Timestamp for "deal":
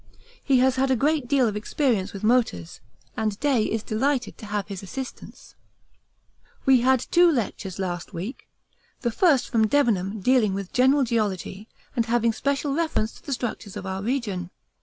1.27-1.47